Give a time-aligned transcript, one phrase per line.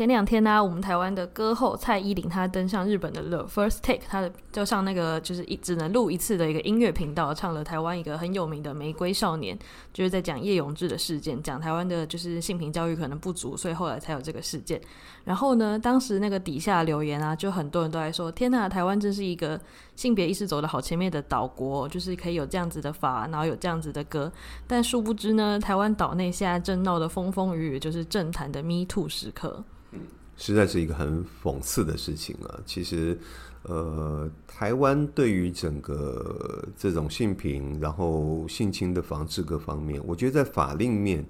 [0.00, 9.54] 前两天呢、我们台湾的歌后蔡依林她登上日本的 The First Take，她的就上那个就是一只能录一次的一个音乐频道，唱了台湾一个很有名的《玫瑰少年》，
[9.92, 14.80] 就是在讲叶永志的事件，讲台湾的就是性平教育可能不足，所以后来才有这个事件。
[15.24, 19.60] 然后呢，当时那个底下留言啊，就很多人都在说：“天呐，台湾真是一个
[19.94, 24.32] 性别意识走得好前面的岛国，就是可以有这样子的法，然后有这样子的歌。”
[24.66, 29.62] 但殊不知呢，台湾岛内现在正闹得风风雨雨，就是政坛的 Me Too 时刻。
[30.36, 32.58] 实在是一个很讽刺的事情啊！
[32.64, 33.18] 其实，
[33.64, 41.22] 呃，台湾对于整个这种性平，然后性侵的防治各方面，我觉得在法令面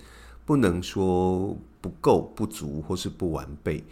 [0.45, 3.83] 不能说不够、不足或是不完备，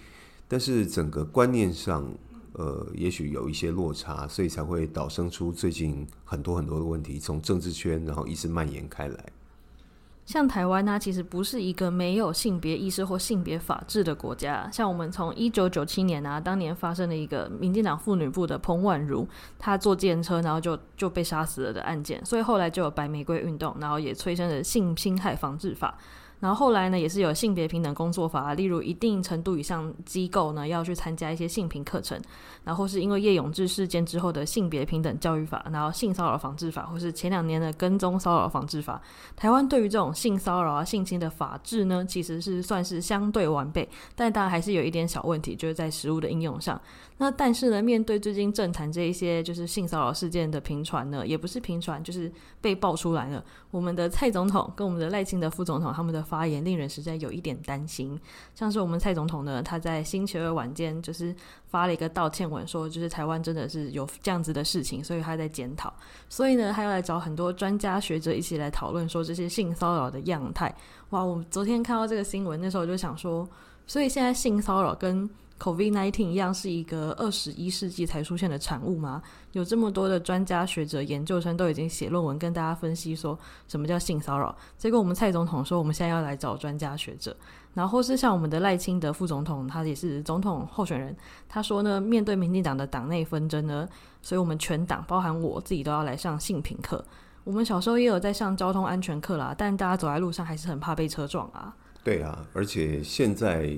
[0.46, 2.12] 但是整个观念上，
[2.52, 9.24] 呃，也许有一些落差，所以才会导生出最近很多很多的问题，从政治圈然后一直蔓延开来。
[10.26, 14.68] 像台湾呢，其实不是一个没有性别意识或性别法治的国家。
[14.70, 19.26] 像我们从一九九七年啊，当年发生了一个民进党妇女部的彭婉如，
[19.58, 25.96] 她坐电车然后就就被杀死了的案件，所以后来就有白玫瑰运动，然后也催生了性侵害防治法。
[26.41, 32.20] 然后后来呢，也是有性别平等工作法，例如一定程度以上机构呢要去参加一些性平课程，
[32.64, 39.00] 然后是因为叶永志事件之后的性别平等教育法，然后性骚扰防治法，或是前两年的跟踪骚扰防治法。
[39.34, 46.81] 台湾对于这种性骚扰啊、性侵的法制呢，其实是算是相对完备，但当然还是有一点小问题，就是在实务的应用上。
[47.20, 53.44] 那但是呢，面对最近政坛这一些就是性骚扰事件的频传呢，也不是频传，就是被爆出来了。
[53.72, 58.20] 我们的蔡总统跟我们的赖清德副总统他们的发言令人实在有一点担心。
[58.54, 61.34] 像是我们蔡总统呢，他在星期二晚间就是
[61.66, 65.92] 发了一个道歉文，说就是台湾真的是有这样子的事情，所以他在检讨。
[66.28, 70.75] 所以呢，他要来找很多专家学者一起来讨论说这些性骚扰的样态。
[71.10, 73.48] 哇，我昨天看到这个新闻，那时候就想说，
[73.86, 79.20] 所以现在性骚扰跟 COVID-19 一样是一个二十一世纪才出现的产物吗？
[79.52, 83.36] 有这么多的专家学者、研究生都已经写论文跟大家分析说
[83.66, 84.56] 什么叫性骚扰。
[84.76, 87.36] 结果我们蔡总统说我们现在要来找专家学者，
[87.74, 91.16] 然后是像我们的赖清德副总统，他也是总统候选人，
[91.48, 93.88] 他说呢，面对民进党的党内纷争呢，
[94.22, 97.04] 所以我们全党包含我自己都要来上性平课。
[97.42, 101.74] 我们小时候也有在上交通安全课啦，但大家走在路上还是很怕被车撞啊。
[102.04, 103.76] 对啊，而且现在。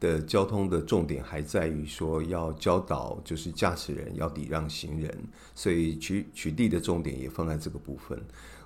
[0.00, 5.12] 的交通的重点还在于说要教导，就是驾驶人要礼让行人，
[5.54, 8.20] 所以取取缔的重点也放在这个部分。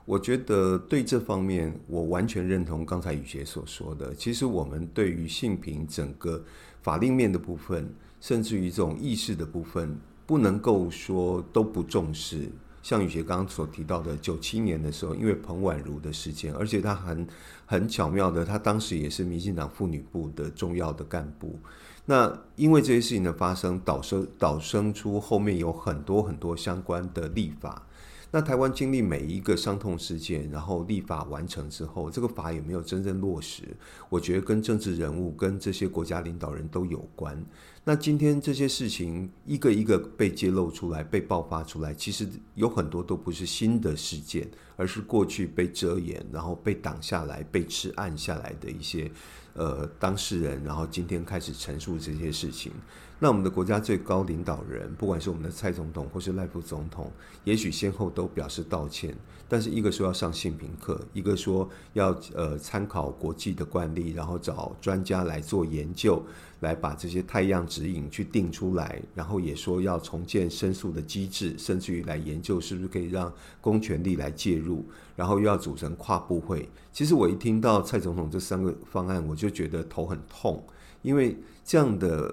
[0.05, 4.13] 我觉得对这方面，我完全认同刚才雨洁所说的。
[4.15, 6.45] 其实我们对于性平整个
[6.83, 7.89] 法令面的部分，
[8.21, 12.51] 甚至于这种意识的部分，不能够说都不重视。
[12.83, 17.27] 像雨杰刚刚所提到的，九七年的时候，因为彭婉如的事件，而且他很
[17.65, 21.59] 很巧妙的，他当时也是民进党妇女部的重要的干部。
[22.05, 27.87] 那因为这些事情的发生，导生导生出后面有很多很多相关的立法。
[28.35, 33.63] 那台湾经历每一个伤痛事件，然后立法完成之后，这个法也没有真正落实？
[34.09, 37.45] 我觉得跟政治人物、跟这些国家领导人都有关。
[37.85, 49.11] 那今天这些事情一个一个被揭露出来、被爆发出来，其实有很多都不是新的事件，而是过去被遮掩、然后被挡下来、被吃暗下来的一些
[49.53, 52.73] 呃当事人，然后今天开始陈述这些事情。
[53.23, 57.09] 那我们的国家最高领导人，不管是我们的蔡总统或是赖副总统，
[57.45, 59.15] 也许先后都表示道歉。
[59.49, 66.21] 但是一个说要上性平课，一个说要呃参考国际的惯例，然后找专家来做研究，
[66.59, 74.85] 来把这些太阳指引去定出来，然后也说要重建申诉的机制，甚至于来研究是不是可以让公权力来介入，
[75.15, 76.69] 然后又要组成跨部会。
[76.91, 80.61] 其实我一听到蔡总统这三个方案，我就觉得头很痛。
[81.03, 82.33] 因为这样的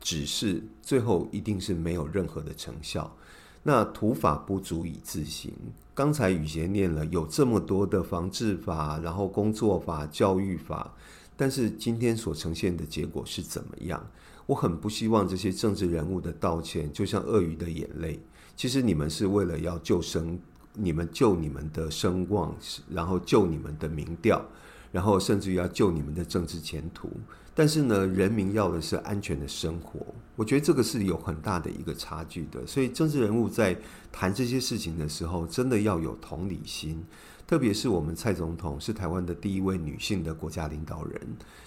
[0.00, 3.14] 指示最后一定是没有任何的成效。
[3.62, 5.52] 那土法不足以自行。
[5.94, 10.92] 刚才雨杰念了有这么多的防治法，然后工作法、教育法，
[11.36, 14.04] 但是今天所呈现的结果是怎么样？
[14.46, 18.20] 我很不希望这些政治人物的道歉就像鳄鱼的眼泪。
[18.56, 20.38] 其实你们是为了要救生，
[20.74, 22.54] 你们救你们的声望，
[22.90, 24.44] 然后救你们的民调。
[24.92, 27.10] 然后甚至于要救你们的政治前途，
[27.54, 30.00] 但是呢，人民要的是安全的生活。
[30.36, 32.66] 我觉得这个是有很大的一个差距的。
[32.66, 33.76] 所以政治人物在
[34.10, 37.04] 谈这些事情的时候，真的要有同理心。
[37.46, 41.20] 特别是我们蔡总统是台湾的第一位女性的国家领导人，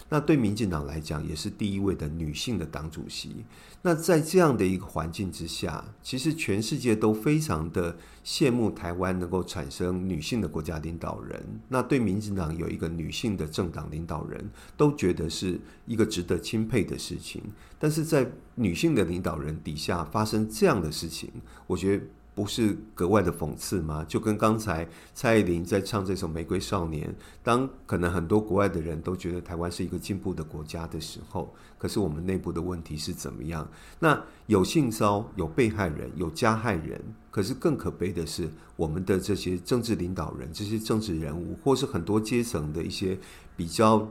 [0.09, 3.45] 那对民进党来讲也是第一位的女性的党主席。
[3.83, 7.95] 那在这样的一个环境之下，其实全世界都非常的
[8.25, 11.61] 羡慕台湾能够产生女性的国家领导人。
[11.69, 17.41] 那对民进党有一个女性的政党领导人，都觉得是一个值得钦佩的事情。
[17.79, 21.31] 但是在女性的领导人底下发生这样的事情，
[21.65, 22.03] 我觉得。
[22.37, 24.05] 不是格外的讽刺吗？
[24.07, 27.09] 就跟刚才蔡依林在唱这首《玫瑰少年》，
[27.41, 33.67] 当可能很多国外的人都觉得台湾是一个进步的国家的时候，可是我们内部的问题是怎么样？
[33.97, 37.01] 那有性骚有被害人，有加害人，
[37.31, 43.17] 可是更可悲的是，我们的这些政治领导人、这些政治人物，或是很多阶层的一些
[43.55, 44.07] 比较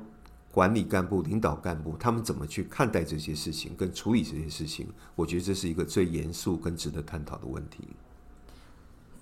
[0.56, 4.86] 管理干部、领导干部，他们怎么去看待这些事情，跟处理这些事情？
[5.14, 7.86] 我觉得这是一个最严肃跟值得探讨的问题。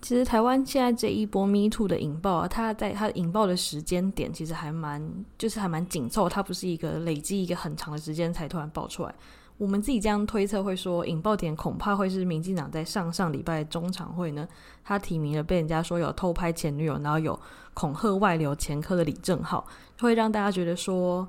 [0.00, 5.02] 其实台湾现在这一波 Me Too 的引爆啊，它在它引爆的时间点其实还蛮，
[5.36, 9.12] 就是还蛮紧凑，它不是一个累积一个很长的时间才突然爆出来。
[9.56, 14.46] 我们自己这样推测会说，引爆点恐怕会是民进党在上上礼拜中常会呢，
[14.84, 17.38] 他提名了被人家说有偷拍前女友，然后有
[17.72, 19.64] 恐吓外流前科的李正浩，
[20.00, 21.26] 会让大家觉得说，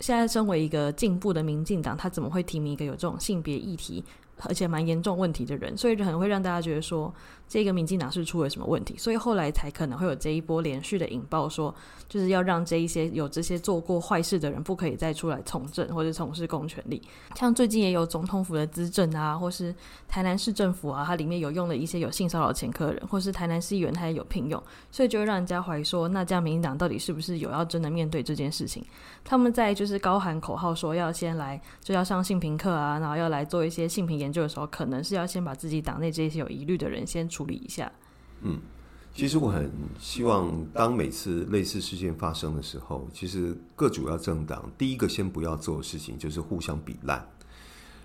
[0.00, 4.02] 现在身为一个进步的民进党，他怎么会提名一个有这种性别议题？
[4.40, 7.10] 而且蛮严重问题的人，所以就很会让大家觉得说，
[7.48, 11.74] 这个民进党是出了什么问题，所以后来才可能会有这一波连续的引爆，说
[12.08, 17.00] 就是要让这一些有这些做过坏事的人不可以再出来从政或者从事公权力。
[17.34, 19.74] 像最近也有总统府的资政啊，或是
[20.08, 24.60] 台南市政府啊，它里面有用了一些有性骚扰前科人，或是台南市议员他也有聘用，
[24.90, 28.84] 所以就让人家怀疑说，那这样民进党到底是不是有要真的面对这件事情？
[29.24, 37.92] 他们在就是高喊口号说要先来就要上性平课啊，然后要来做一些性平研究的时候，可能是要先把自己党内这些有疑虑的人先处理一下。
[38.40, 38.58] 嗯，
[39.14, 47.28] 其实我很希望，当每次类似事件发生的时候，其实各主要政党第一个先不要做的事情就是互相比烂。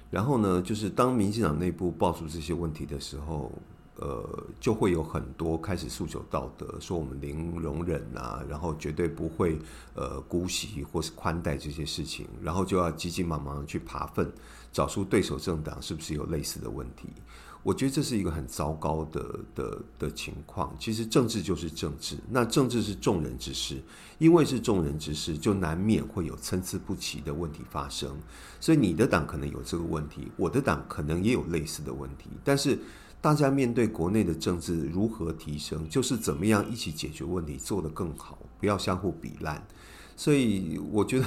[0.10, 3.51] 然后呢，就是当民进党内部爆出这些问题的时候。
[3.98, 9.60] 呃，就会有很多开始诉求道德，说我们零容忍啊，然后绝对不会
[9.94, 14.31] 呃姑息或是宽待这些事情，然后就要急急忙忙去爬粪，
[14.72, 17.10] 找出对手政党是不是有类似的问题。
[17.63, 20.75] 我觉得这是一个很糟糕的的的情况。
[20.80, 23.81] 其实政治就是政治，那政治是众人之事，
[24.18, 28.18] 因为是众人之事，就难免会有参差不齐的问题发生。
[28.60, 32.78] 所以你的党可能有这个问题，我的党可能也有类似的问题，但是。
[33.24, 39.64] 大家面对国内的政治如何提升，就是怎么样一起解决问题，做得更好，不要相互比烂。
[40.21, 41.25] 所以我觉得，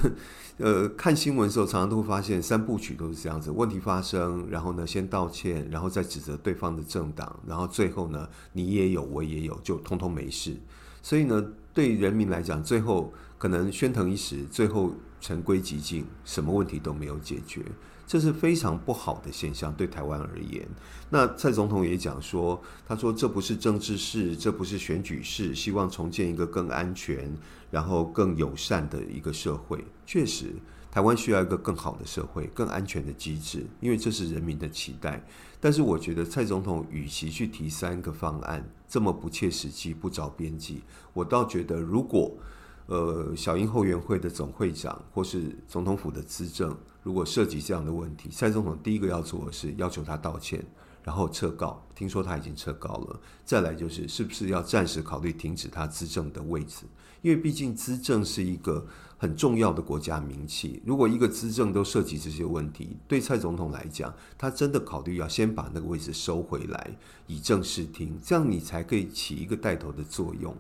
[0.58, 10.54] 呃，看新闻的时候，常常都会发现三部曲都是这样子：问题发生，然后呢，先道歉，然后再指责对方的政党，然后最后呢，你也有，我也有，就通通没事。
[11.02, 13.12] 所以呢，对人民来讲，最后
[13.44, 17.62] 可能喧腾一时，最后尘归寂静，什么问题都没有解决。
[18.06, 20.66] 这是非常不好的现象，对台湾而言。
[21.10, 27.36] 那蔡总统也讲说，他说这不是政治事，这不是选举事，希望重建一个更安全、
[27.70, 29.84] 然后更友善的一个社会。
[30.06, 30.54] 确实，
[30.90, 35.22] 台湾需要一个更好的社会、更安全的机制，因为这是人民的期待。
[35.60, 40.80] 但是，我觉得蔡总统与其去提三个方案，这么不切实际、不着边际，
[41.12, 42.34] 我倒觉得，如果
[42.86, 50.64] 呃小英后援会的总会长或是总统府的资政，如果涉及这样的问题，蔡总统第一个要做的是要求他道歉，
[51.02, 51.82] 然后撤告。
[51.94, 53.20] 听说他已经撤告了。
[53.44, 56.84] 再来就是，是不是要暂时考虑停止他资政的位置？
[57.22, 60.82] 因为毕竟资政是一个很重要的国家名气。
[60.84, 70.54] 如果一个资政都涉及这些问题，对蔡总统来讲，他真的考虑要先把那个位置收回来，以正视听，这样你才可以起一个带头的作用。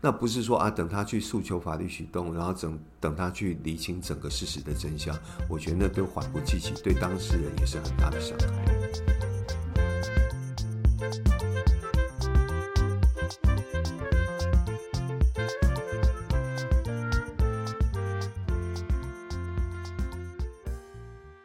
[0.00, 5.14] 那不是说啊，等他去诉求法律启动，然后等等他去理清整个事实的真相，
[5.48, 8.64] 我觉得那都缓不济急，对当事人也是很大的伤害。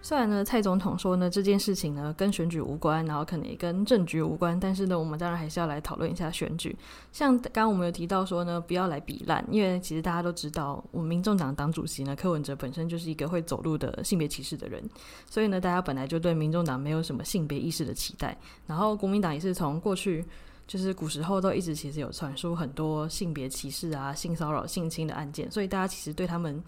[0.06, 6.78] 虽然呢，蔡总统说呢，这件事情呢跟选举无关，然后可能也跟政局无关，但是呢，我们当然还是要来讨论一下选举。
[7.12, 14.88] 像刚刚我们有提到说呢，不要来比烂，因为其实大家都知道，我们民众党党主席呢柯文哲本身就是一个会走路的性别歧视的人，
[15.28, 18.38] 所以呢，大家本来就对民众党没有什么性别意识的期待。
[18.68, 20.24] 然后国民党也是从过去
[20.68, 26.64] 就是古时候都一直其实有传出很多性别歧视啊、性骚扰、性侵的案件，所以大家其实对他们。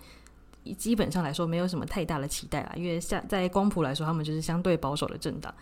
[0.73, 5.53] 基本上来说没有什么太大的期待啦，因为像在光谱来说，他们就是相对保守的政党。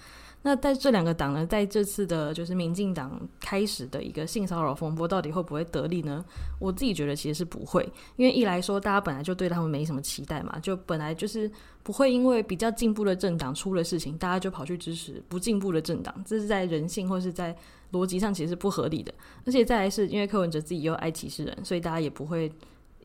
[0.42, 6.24] 那在这两个党呢，在这次的就是民进党开始的一个性骚扰风波，到底会不会得利呢？
[6.60, 7.84] 我自己觉得其实是不会，
[8.16, 11.50] 因为一来说大家本来就对他们没什么期待嘛，就本来就是
[11.82, 17.56] 不会因为比较进步的政党出了事情，大家就跑去支持不进步的政党，这是在人性或是在
[17.92, 19.12] 逻辑上其实是不合理的。
[19.48, 22.52] 而且再来是因为柯文哲自己又爱歧视人，所以大家也不会。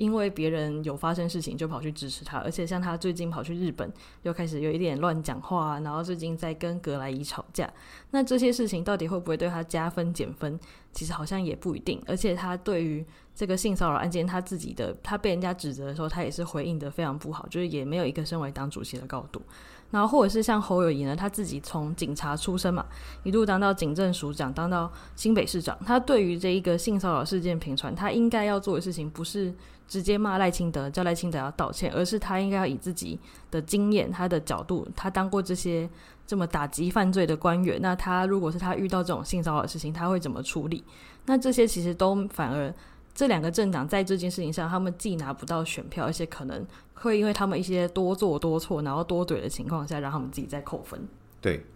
[0.01, 3.93] 因为别人有发生事情就跑去支持他，而且像他最近跑去日本，
[4.23, 7.71] 又开始有一点乱讲话，然后最近在跟格莱伊吵架，
[8.11, 10.59] 那这些事情到底会不会对他加分减分？
[10.95, 12.03] 其实好像也不一定。
[12.07, 13.05] 而且他对于
[13.35, 19.43] 这个性骚扰案件，他自己的他被人家指责的时候，他也是回应得非常不好，就是也没有一个身为党主席的高度。
[19.91, 22.87] 然后或者是像侯友宜呢，他自己从警察出身嘛，
[23.23, 29.53] 一路当到警政署长，当到新北市长，他对于这一个性骚扰事件频传，他应该要做的事情不是。
[29.91, 33.19] 直接骂赖清德，叫赖清德要道歉，而是他应该要以自己
[33.51, 35.91] 的经验、他的角度，他当过这些
[36.25, 40.85] 这么打击犯罪的官员，那他如果是他遇到这种性骚扰的事情，他会怎么处理？
[41.27, 42.73] 那这些其实都反而
[43.13, 51.01] 这两个政党在这件事情上，他们既拿不到选票，而且可能会因为他们一些多做多错，然后多嘴的情况下，让他们自己再扣分。
[51.41, 51.67] 对，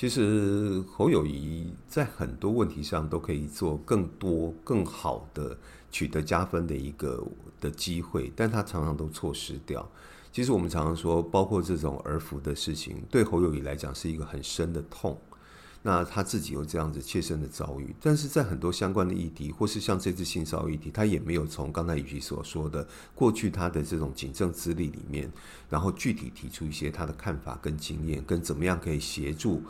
[0.00, 5.54] 其实侯友谊在很多问题上都可以做更多、更好的。
[5.90, 7.22] 取得加分的一个
[7.60, 9.86] 的机会，但他常常都错失掉。
[10.32, 15.20] 其实我们常常说，包括这种儿福的事情，对侯友谊来讲是一个很深的痛。
[15.82, 25.30] 那他自己有这样子切身的遭遇，但是在很多相关的议题，或是像这次性骚扰议题，他也没有从刚才雨琦所说的过去他的这种警政资历里面，
[25.68, 29.62] 然后具体提出一些他的看法跟经验，跟怎么样可以协助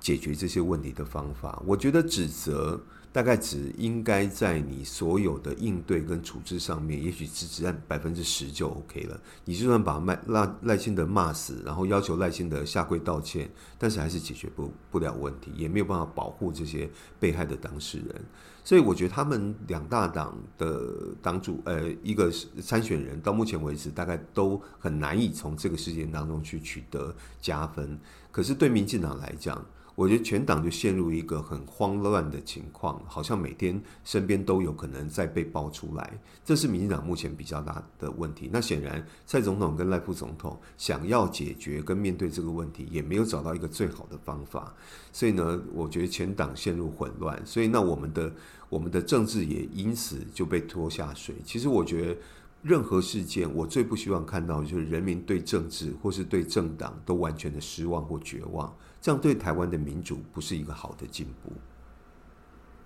[0.00, 1.62] 解决这些问题的方法。
[1.66, 2.80] 我觉得指责。
[3.10, 9.18] 大概只应该在你所有的应对跟处置上面，也许只只占百分之十就 OK 了。
[9.46, 16.88] 你就算把赖赖赖清德骂死，然后要求赖清德下跪道歉，但是还是解决不不了问题，也没有办法保护这些
[17.18, 18.24] 被害的当事人。
[18.62, 22.30] 所以我觉得他们两大党的党主，呃，一个
[22.62, 27.98] 参选人到目前为止，大概都很难以从这个事件当中去取得加分。
[28.30, 29.64] 可是对民进党来讲，
[29.98, 38.48] 我觉得全党就陷入一个很慌乱的情况，好像每天身边都有可能在被爆出来，这是民进党目前比较大的问题。
[38.52, 44.72] 那显然蔡总统跟赖副总统想要解决跟面对这个问题，也没有找到一个最好的方法。
[45.12, 47.44] 所以呢，我觉得全党陷入混乱。
[47.44, 48.32] 所以那我们的
[48.68, 51.34] 我们的政治也因此就被拖下水。
[51.44, 52.20] 其实我觉得
[52.62, 58.72] 任何事件，我最不希望看到就是人民对政治或是对政党都完全的失望或绝望。
[59.00, 61.52] 这样对台湾的民主不是一个好的进步。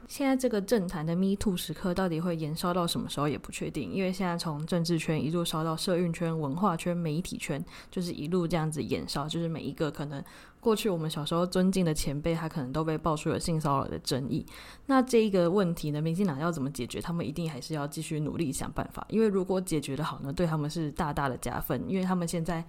[0.08, 10.22] 现在这个政坛的 Me Too 时刻到底会延烧到什么时候也不确定，因为现在从政治圈一路烧到社运圈、文化圈、媒体圈，就是一路这样子延烧，就是每一个可能
[10.62, 14.46] 过去我们小时候尊敬的前辈，他可能都被爆出了性骚扰的争议。
[14.86, 17.00] 那这一个问题呢，民进党要怎么解决？
[17.00, 22.64] 他们一定还是要继续努力想办法，因为如果解决得好呢，对他们是大大的加分，因为他们现在。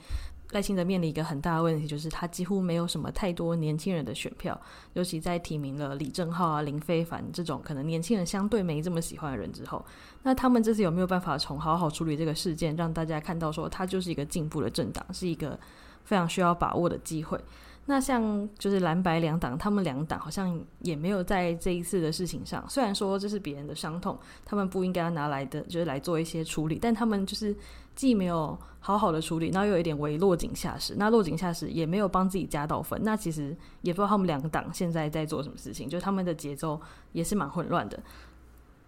[0.52, 4.60] 赖清德面临一个很大的问题，就是他几乎没有什么太多年轻人的选票，
[4.94, 9.84] 尤其在提名了李正浩啊、林非凡这种可能年轻人相对没这么喜欢的人之后，
[10.22, 15.60] 那他们这次有没有办法从好好处理这个事件，让大家看到说他就是一个进步的政党，是一个
[16.04, 17.40] 非常需要把握的机会？
[17.86, 27.54] 那像就是蓝白两党，他们两党好像也没有在这一次的事情上，虽然说这是别人的伤痛，他们不应该拿来的，就是来做一些处理，但他们就是
[27.94, 36.80] 既没有好好的处理，然后又有一点为落井下石，那落井下石也没有帮自己加到分，那其实也不知道他们两个党现在在做什么事情，就是他们的节奏
[37.12, 38.00] 也是蛮混乱的。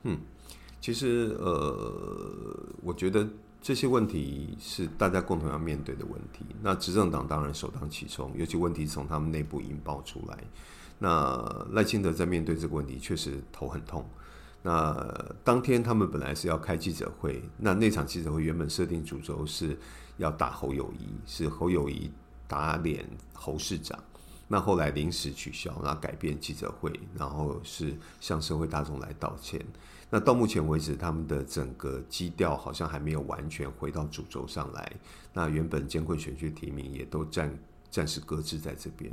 [0.04, 0.20] 嗯，
[0.80, 3.28] 其实呃，我觉得。
[3.66, 6.46] 这些问题是大家共同要面对的问题。
[6.62, 10.38] 那执政党当然首当其冲，尤其问题从他们内部引爆出来。
[11.00, 14.08] 那赖清德在面对这个问题，确实头很痛。
[14.62, 14.96] 那
[15.44, 19.76] 当天他们本来是要开记者会，那那场记者会原本设定主轴是
[20.18, 22.12] 要打侯友谊，是侯友谊
[22.48, 23.04] 打脸
[23.34, 23.98] 侯市长。
[24.48, 29.60] 那后来临时取消，然后改变记者会，然后是向社会大众来道歉。
[30.10, 34.92] 那到目前为止，他们的整个基调好像还没有完全回到主轴上来。
[35.34, 37.58] 那原本监会选举提名也都暂
[37.90, 39.12] 暂时搁置在这边。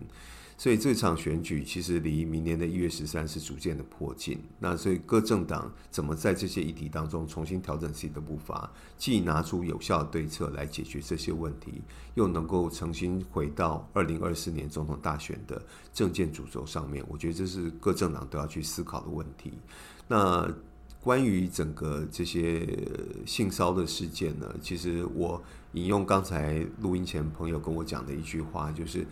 [0.63, 4.39] 所以这场选举其实离明年的一月十三是逐渐的迫近。
[4.61, 11.83] 那所以各政党怎么在这些议题当中重新调整自己的步伐，既拿出有效的对策来解决这些问题，
[12.15, 15.61] 又能够重新回到二零二四年总统大选的
[15.93, 19.55] 政见主轴上面，我觉得这是各政党都要去思考的问题。
[20.07, 20.49] 那。
[21.05, 22.65] 关于整个这些
[23.27, 25.43] 性骚的事件呢，其实我
[25.73, 29.05] 引用刚才录音前朋友跟我讲的一句话，就是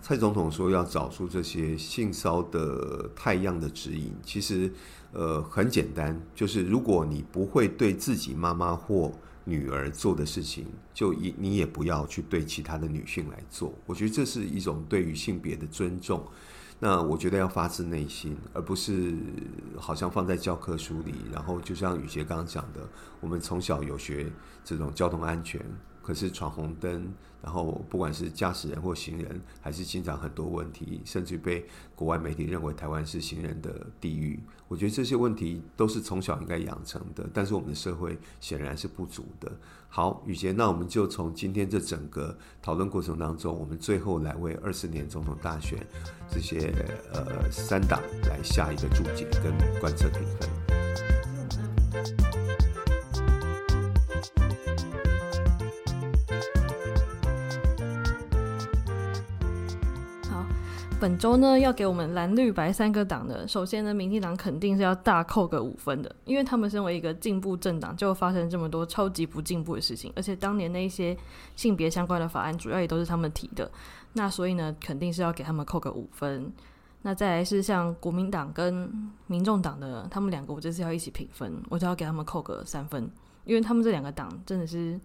[0.00, 4.14] 蔡总统说要找出这些性骚的太样的指引。
[4.22, 4.72] 其实，
[5.12, 9.12] 呃，很简单，就是如果你不会对自己妈妈或
[9.44, 13.74] 女儿做的事情，就你你也不要去对其他的女性来做。
[13.86, 16.22] 我觉得这是一种对于性别的尊重。
[16.80, 19.12] 那我觉得要发自内心，而不是
[19.76, 21.14] 好像放在教科书里。
[21.32, 22.88] 然后就像雨杰刚刚讲的，
[23.20, 24.30] 我们从小有学
[24.64, 25.60] 这种交通安全，
[26.08, 27.06] 可是闯红灯，
[27.42, 34.40] 然后不管是驾驶人或行人，还是经常很多问题，甚至被国外媒体认为台湾是行人的地狱。
[34.68, 39.52] 我觉得这些问题都是从小应该养成的，但是我们的社会显然是不足的。
[39.90, 45.78] 好，雨洁，那我们就从今天这整个讨论过程当中，我们最后来为二四年总统大选
[46.30, 46.72] 这些
[47.12, 48.00] 呃三党
[48.30, 50.48] 来下一个注解跟观测评分。
[61.00, 71.16] 本周呢，要给我们蓝绿白三个党的，首先呢，民进党肯定是要大扣个五分的，因为他们身为一个进步政党，就发生这么多超级不进步的事情，而且当年那一些
[71.54, 73.70] 性别相关的法案，主要也都是他们提的，
[74.14, 76.52] 那所以呢，肯定是要给他们扣个五分。
[77.02, 78.90] 那再来是像国民党跟
[79.28, 83.08] 民众党的，他们两个我这次要一起评分，我就要给他们扣个三分，
[83.44, 84.98] 因为他们这两个党真的是。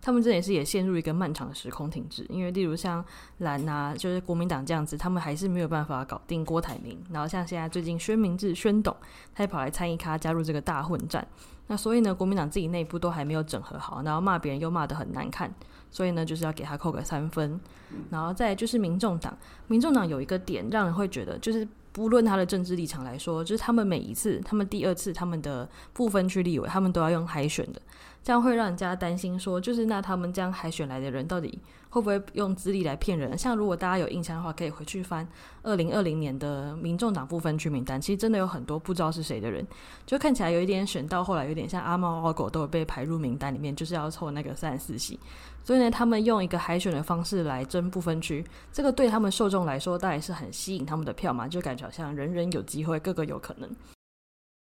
[0.00, 3.04] 他们这也是也陷入一个漫长的时空停滞，因为例如像
[3.38, 6.98] 蓝啊，就是国民党这样子，他们还是没有办法搞定郭台铭。
[7.10, 8.94] 然后像现在最近宣明智、宣董，
[9.34, 11.26] 他也跑来参一咖加入这个大混战。
[11.66, 15.52] 那所以呢，国民党自己内部都还没有整合好，然后骂别人又骂得很难看，
[15.90, 17.60] 所以呢，就是要给他扣个三分。
[18.08, 19.36] 然后再就是民众党，
[19.66, 27.82] 民众党有一个点让人会觉得，就是不论他的政治立场来说，就是他们每一次，他们第二次他们的不分区立委，他们都要用海选的。
[28.22, 31.58] 这样会让人家担心，说就是那他们这样海选来的人，到底
[31.88, 33.36] 会不会用资历来骗人？
[33.38, 35.26] 像如果大家有印象的话，可以回去翻
[35.62, 39.66] 二零二零年的民众党不分区名单，其实真的有很多不知道是谁的人，
[40.04, 45.18] 就看起来有一点选到后来有点像阿猫阿狗，都有被排入名单里面，就是要凑那个三十四席。
[45.64, 53.68] 所以呢，他们用一个海选的方式来争不分区，这个对他们受众来说，当然是很吸引他们的票嘛，就感觉好像人人有机会，个个有可能。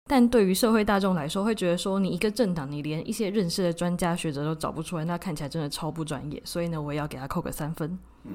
[0.08, 6.42] 但对于社会大众来说，会觉得说你一个政党，你连一些认识的专家学者都找不出来，那看起来真的超不专业。
[6.44, 7.98] 所以呢，我也要给他扣个三分。
[8.24, 8.32] 嗯，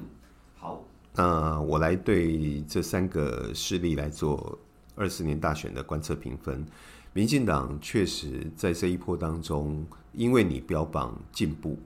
[0.56, 0.82] 好，
[1.14, 4.58] 那我来对这三个势力来做
[4.96, 6.66] 二四年大选的观测评分。
[7.12, 11.78] 民进党确实在这一波当中，因为你标榜进步，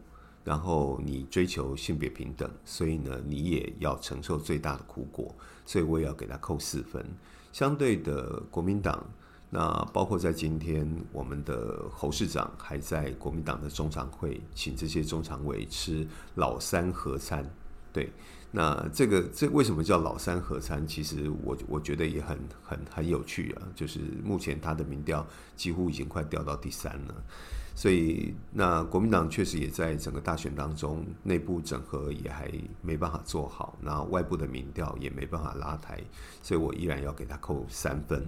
[0.42, 5.34] 然后你追求性别平等，所以呢，你也要承受最大的苦果，
[5.66, 7.04] 所以我也要给他扣四分。
[7.52, 9.04] 相对的，国民党。
[9.54, 17.44] 那包括在今天，我们的侯市长还在国民党的中常会请这些中常委吃老三合餐，
[17.92, 18.10] 对，
[18.50, 20.86] 那这个这为什么叫老三合餐？
[20.86, 27.14] 其实我我觉得也很很很有趣啊，就是目前他的民调几乎已经快掉到第三了，
[27.74, 36.02] 所以那国民党确实也在整个大选当中内部整合也还没办法做好，那外部的民调也没办法拉抬，
[36.42, 38.26] 所以我依然要给他扣三分。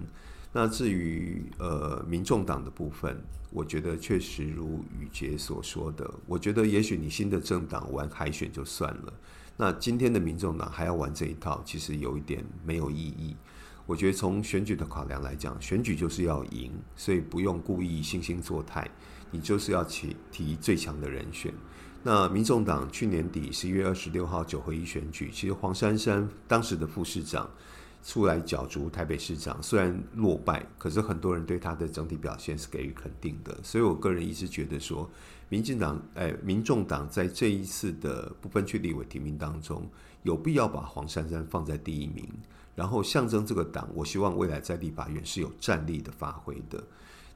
[0.57, 9.13] 那至于呃民众党的部分，我觉得确实如宇杰所说的，我觉得也许你新的政党玩海选就算了，
[9.57, 13.35] 那今天的民众党还要玩这一套，其实有一点没有意义。
[13.85, 18.89] 我觉得从选举的考量来讲，选举就是要赢，所以不用故意惺惺作态，
[19.31, 21.53] 你就是要提提最强的人选。
[22.01, 27.49] 那民众党去年底十一月二十六号九合一选举，其实黄珊珊当时的副市长。
[28.05, 33.57] 出来角逐台北市长，虽然落败，可是很多人对他的整体表现是给予肯定的。
[33.63, 35.09] 所以我个人一直觉得说，
[35.49, 39.89] 民进党、哎，民众党在这一次的不分区立委提名当中，
[40.21, 42.31] 有必要把黄珊珊放在第一名，
[42.75, 46.83] 然后象征这个党，我希望未来在立法院是有战力的发挥的。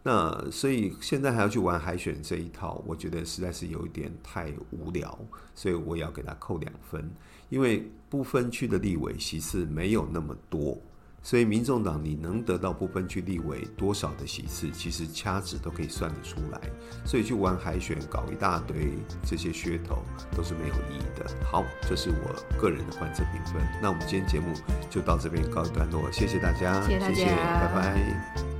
[0.01, 5.17] 那所以现在还要去玩海选这一套，我觉得实在是有一点太无聊，
[5.53, 7.09] 所以我也要给他扣两分。
[7.49, 10.77] 因为不分区的立委席次没有那么多，
[11.21, 16.61] 所以民众党你能得到不分区立委多少的席次，其实掐指都可以算得出来。
[17.05, 18.93] 所以去玩海选，搞一大堆
[19.25, 19.97] 这些噱头，
[20.35, 21.25] 都是没有意义的。
[21.43, 23.61] 好，这是我个人的观测评分。
[23.81, 24.53] 那我们今天节目
[24.89, 28.58] 就到这边告一段落，谢谢大家，谢谢大家，谢谢，拜拜。